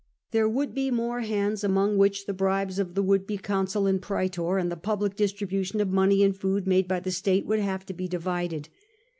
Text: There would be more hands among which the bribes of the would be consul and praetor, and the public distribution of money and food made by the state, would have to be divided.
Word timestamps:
There 0.31 0.49
would 0.49 0.73
be 0.73 0.89
more 0.89 1.19
hands 1.21 1.63
among 1.63 1.95
which 1.99 2.25
the 2.25 2.33
bribes 2.33 2.79
of 2.79 2.95
the 2.95 3.03
would 3.03 3.27
be 3.27 3.37
consul 3.37 3.85
and 3.85 4.01
praetor, 4.01 4.57
and 4.57 4.71
the 4.71 4.75
public 4.75 5.15
distribution 5.15 5.79
of 5.79 5.91
money 5.91 6.23
and 6.23 6.35
food 6.35 6.65
made 6.65 6.87
by 6.87 7.01
the 7.01 7.11
state, 7.11 7.45
would 7.45 7.59
have 7.59 7.85
to 7.85 7.93
be 7.93 8.07
divided. 8.07 8.67